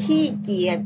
[0.00, 0.80] ขี้เกียจ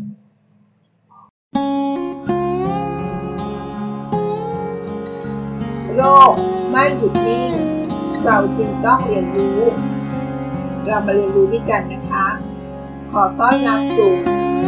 [5.95, 6.03] โล
[6.33, 6.35] ก
[6.71, 7.53] ไม่หยุดนิ่ง
[8.25, 9.61] เราจึงต้องเรียนรู้
[10.87, 12.27] เรามาเรียนรู้ด้วยกันนะคะ
[13.13, 14.13] ขอต้อนรับสู่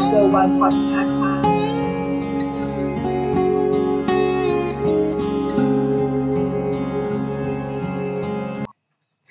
[0.07, 1.35] เซอร์วันพอดคาส์ค่ะ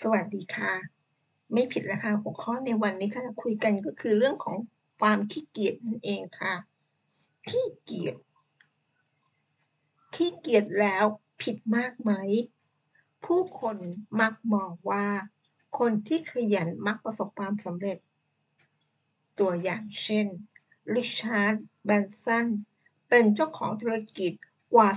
[0.01, 0.73] สวัสดีค่ะ
[1.53, 4.57] ไม่ผิดแล้วค่ะหัวข้อในวันนี้ค่ะคุยกันก็คือเรื่องของ
[5.00, 6.55] ความขี้เกียจนั่นเองค่ะ
[7.49, 8.16] ขี้เกียจ
[10.16, 11.05] ขี้เกียจแล้ว
[11.41, 12.12] ผิดมากไหม
[13.26, 13.77] ผู้คน
[14.20, 15.08] มักมองว่า
[15.80, 17.98] คนที่ขยันมักประสบความสำเร็จ
[19.39, 20.27] ตัวอย่างเช่น
[20.94, 21.55] ริชาร์ด
[21.86, 22.48] แบนสัน
[23.09, 24.34] เป็นเจ้าของธุรกิจ
[24.73, 24.89] กว่า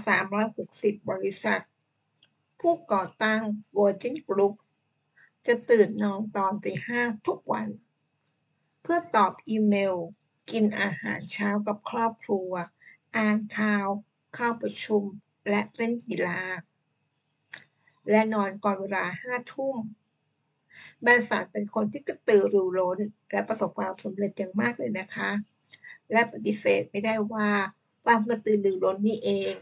[0.50, 1.62] 360 บริษัท
[2.60, 3.42] ผู้ก่อตั้ง
[3.76, 4.54] Virgin Group
[5.46, 7.68] จะตื่นนอนตอนตีห้าทุกวัน
[8.90, 9.96] พื่อตอบอีเมล
[10.50, 12.50] กินอาหารเช้ากับครอบครัว
[13.16, 13.86] อ่านข่าว
[14.34, 15.02] เข้าประชุม
[15.48, 16.42] และเล่นกีฬา
[18.10, 19.76] และนอนก่อนเวลาห้าทุ่ม
[21.02, 22.98] แบนสันเป็นคนที่กระตือรือร้น
[23.30, 25.30] และประสบความสำเร็จอย่างมากเลยนะคะ
[26.12, 27.48] และปฏิเสธไม่ได้ว่า
[28.04, 29.52] ความกระตือรือร้นนี่เอง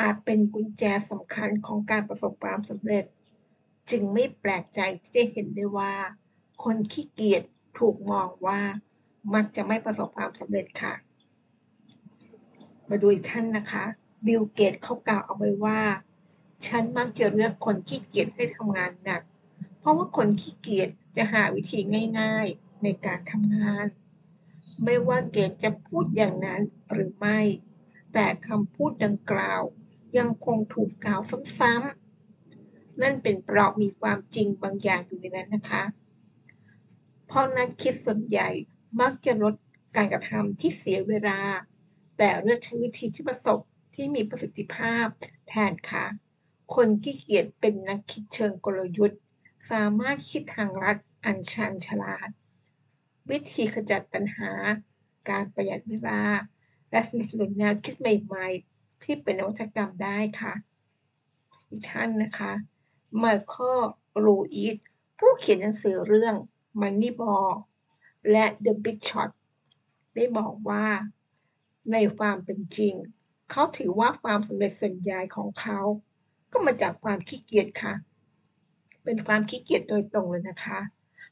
[0.00, 3.04] อาจเป็นกุญแจสำคัญของการประสบความสำเร็จ
[3.90, 5.92] จึงไม่แปลกใจที่จะเห็นได้ว่า
[6.64, 7.44] คนขี้เกียจ
[7.78, 8.60] ถูกมองว่า
[9.34, 10.94] มักจะไม่ประสบความสำเร็จค่ะ
[12.88, 13.84] มาดูอีกท่านนะคะ
[14.26, 15.80] บิลเกตเขากล่าวเอาไว้ว่า
[16.66, 19.22] ฉันมักจะเลือกคนขี้เกียจให้ทำงานหนัก
[19.78, 21.78] เพราะว่าคนขี้เกียจจะหาวิธี
[22.20, 23.86] ง่าย ๆในการทำงาน
[24.84, 26.60] ไม่ว่าเกตจะพูดอย่างนั้น
[26.92, 27.38] หรือไม่
[28.12, 29.62] แต่คำพูดดังกล่าว
[30.18, 31.20] ยังคงถูกกล่าว
[31.58, 35.82] ซ้ำๆนั่นเป็นเพราะมีความจริงบางอย่างอยู่ในนั้นนะคะ
[37.34, 38.50] ราะนักคิดส่วนใหญ่
[39.00, 39.54] มักจะลด
[39.96, 41.40] การกระทำที่เสียเวลา
[42.18, 43.58] แต่เลือกใช้วิธีที่ประสบ
[43.94, 45.06] ที่มีประสิทธิภาพ
[45.48, 46.04] แทนค่ะ
[46.74, 49.20] คนขี้เกียจเป็นนักคิดเชิงกลยุทธ์
[49.70, 52.28] สามารถคิดทางลัดอันชาญฉลาด
[53.30, 54.52] วิธีขจัดปัญหา
[55.30, 56.22] การประหยัดเวลา
[56.90, 60.54] และสนับสนุนแนวคิดใหม่ๆ ที่เป็นนวัตกรรมได้ค่ะ
[61.68, 62.52] อีกท่านนะคะ
[63.22, 63.80] มาเคิล
[64.24, 64.76] รูอีท
[65.18, 66.34] ผู้เขียนหนังสือเรื่อง
[66.80, 67.50] Moneyball
[68.30, 69.30] และ The Big Shot
[70.14, 70.86] ได้บอกว่า
[71.92, 72.94] ในความเป็นจริง
[73.50, 75.80] เขาถือว่าความสำเร็จส่วนใหญ่ของเขา
[76.52, 77.94] ก็มาจากความขี้เกียจค่ะ
[79.04, 80.80] เป็นความขี้เกียจโดยตรงเลยนะคะ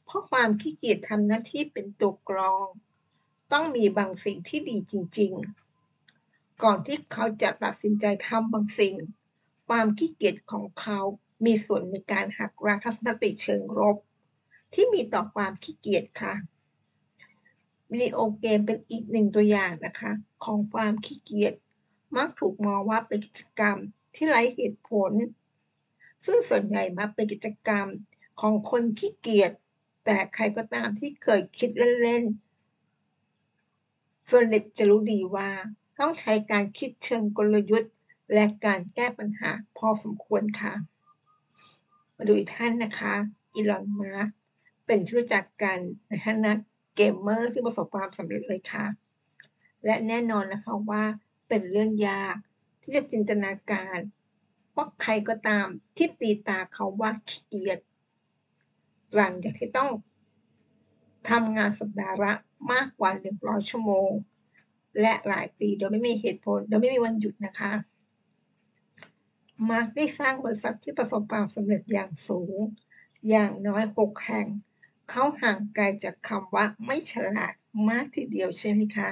[0.05, 2.67] เพราะความขี้เกียจทำหน้าที่เป็นตัวกรอง
[3.53, 5.31] ต้องมีบางสิ่งที่ดีจริง
[5.97, 8.95] ๆ ก่อนที่เขาจะตัดสินใจทำบางสิ่ง
[9.67, 10.99] ความขี้เกียจของเขา
[11.45, 13.97] มีส่วนในการหักล้างทัศนคติเชิงลบ
[14.73, 16.33] ที่มีต่อความขี้เกียจค่ะ
[17.91, 20.11] วิดีโอเกมเป็นอีกหนึ่งตัวอย่างนะคะ
[20.43, 21.53] ของความขี้เกียจ
[22.15, 23.77] มักถูกมองว่าเป็นกิจกรรม
[24.15, 25.11] ที่ไร้เหตุผล
[26.25, 27.87] ซึ่งส่วนใหญ่มาเป็นกิจกรรม
[28.41, 29.51] ของคนขี้เกียจ
[30.05, 31.69] แต่ใครก็ตามที่เคยคิด
[32.01, 35.49] เล่นๆเฟอร์เนตจะรู้ดีว่า
[35.99, 37.93] ต้องใช้การคิดเชิงกลยุทธ์
[38.33, 40.73] และการแก้ปัญหาพอสมควรค่ะ
[42.15, 43.15] มาดูอีกท่านนะคะ
[43.53, 44.31] อีลอน มาร์
[44.85, 45.77] เป็นที่รู้จักกัน
[46.07, 46.53] ในฐานะ
[46.95, 48.85] เกมเมอร์ที่ประสบความสำเร็จเลยค่ะ
[49.85, 51.03] และแน่นอนนะคะว่า
[51.47, 52.35] เป็นเรื่องยาก
[52.81, 53.97] ที่จะจินตนาการ
[54.75, 55.67] ว่าใครก็ตาม
[55.97, 57.79] ที่ตีตาเขาว่าขี้เกียจ
[59.15, 59.91] หลังจากที่ต้อง
[61.29, 62.33] ทำงานสัปดาห์ละ
[62.71, 64.09] มากกว่า 100 ชั่วโมง
[65.01, 67.73] และหลายปีโดยไม่มีเหตุผล โดยไม่มีวันหยุดนะคะ
[69.69, 72.59] มาร์กได้สร้างบริษัทที่ประสบความสำเร็จอย่างสูง
[73.29, 74.47] อย่างน้อย 6 แห่ง
[75.09, 77.53] เขาห่างไกลจากคำว่าไม่ฉลาด
[77.89, 79.09] มากทีเดียวใช่ไหมคะ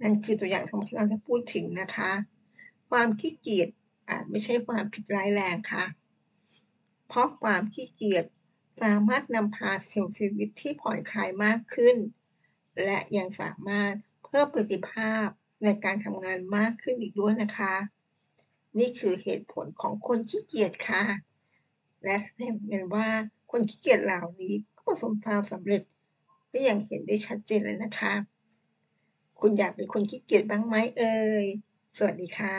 [0.00, 2.10] นั่นคือตัวอย่างทั้งหมดที่เราได้พูดถึงนะคะ
[2.90, 3.68] ความขี้เกียจ
[4.08, 5.84] อาจไม่ใช่ความผิดร้ายแรงค่ะ
[7.08, 8.24] เพราะความขี้เกียจ
[8.82, 11.96] สามารถนำพาชีวิตที่ผ่อนคลายมากขึ้น
[12.84, 13.94] และยังสามารถ
[14.24, 15.26] เพิ่มประสิทธิภาพ
[15.62, 17.74] ในการทำงานมากขึ้นอีกด้วยนะคะ
[18.78, 21.02] นี่คือเหตุผลของคนขี้เกียจค่ะ
[22.04, 22.16] และ
[22.68, 23.08] เห็นว่า
[23.50, 24.54] คนขี้เกียจเหล่านี้
[24.86, 25.82] ประสบความสำเร็จ
[26.52, 28.14] ก็ยังเห็นได้ชัดเจนเลยนะคะ
[29.40, 31.46] คุณอยากเป็นคนขี้เกียจบ้างไหมเอ่ย
[31.96, 32.58] สวัสดีค่ะ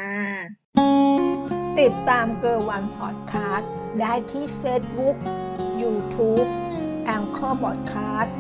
[1.80, 5.18] ติดตามเกอร์วันพอดคาสต์ได้ที่เฟซบุ๊ก
[5.82, 6.44] ยูทูบ
[7.06, 8.36] Anchor พอดคาสต์